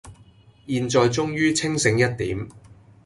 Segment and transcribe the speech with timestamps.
[0.65, 2.47] 現在終於清醒一點